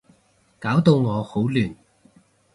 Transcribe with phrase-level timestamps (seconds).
[0.59, 1.75] 搞到我好亂